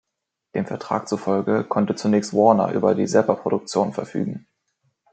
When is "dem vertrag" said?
0.55-1.07